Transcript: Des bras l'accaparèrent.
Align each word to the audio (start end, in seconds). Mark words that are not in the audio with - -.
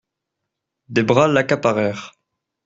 Des 0.89 1.03
bras 1.03 1.27
l'accaparèrent. 1.27 2.15